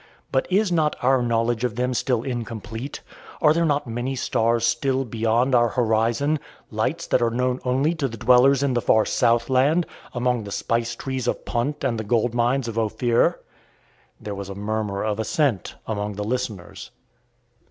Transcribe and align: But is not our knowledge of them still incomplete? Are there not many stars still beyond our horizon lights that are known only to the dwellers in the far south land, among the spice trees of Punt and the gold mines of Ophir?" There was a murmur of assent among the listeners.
But 0.31 0.47
is 0.49 0.71
not 0.71 0.95
our 1.03 1.21
knowledge 1.21 1.63
of 1.63 1.75
them 1.75 1.93
still 1.93 2.23
incomplete? 2.23 3.01
Are 3.39 3.53
there 3.53 3.67
not 3.67 3.85
many 3.85 4.15
stars 4.15 4.65
still 4.65 5.05
beyond 5.05 5.53
our 5.53 5.67
horizon 5.67 6.39
lights 6.71 7.05
that 7.05 7.21
are 7.21 7.29
known 7.29 7.59
only 7.63 7.93
to 7.93 8.07
the 8.07 8.17
dwellers 8.17 8.63
in 8.63 8.73
the 8.73 8.81
far 8.81 9.05
south 9.05 9.47
land, 9.47 9.85
among 10.11 10.43
the 10.43 10.51
spice 10.51 10.95
trees 10.95 11.27
of 11.27 11.45
Punt 11.45 11.83
and 11.83 11.99
the 11.99 12.03
gold 12.03 12.33
mines 12.33 12.67
of 12.67 12.79
Ophir?" 12.79 13.41
There 14.19 14.33
was 14.33 14.49
a 14.49 14.55
murmur 14.55 15.03
of 15.03 15.19
assent 15.19 15.75
among 15.85 16.15
the 16.15 16.23
listeners. 16.23 16.89